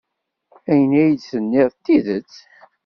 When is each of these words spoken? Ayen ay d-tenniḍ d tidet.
Ayen 0.71 0.93
ay 1.01 1.11
d-tenniḍ 1.13 1.71
d 1.75 1.81
tidet. 1.83 2.33